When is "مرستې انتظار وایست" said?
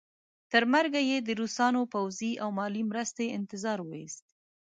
2.91-4.23